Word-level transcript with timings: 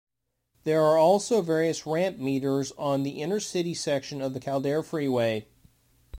There 0.63 0.81
are 0.81 0.97
also 0.97 1.43
various 1.43 1.85
Ramp 1.85 2.17
Meters 2.17 2.71
on 2.75 3.03
the 3.03 3.21
inner-city 3.21 3.75
section 3.75 4.19
of 4.19 4.33
the 4.33 4.39
Calder 4.39 4.81
Freeway. 4.81 5.45